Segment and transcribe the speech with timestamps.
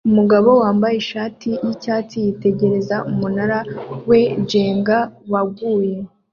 [0.09, 3.59] Umugabo wambaye ishati yicyatsi yitegereza umunara
[4.09, 4.97] we Jenga
[5.31, 5.95] waguye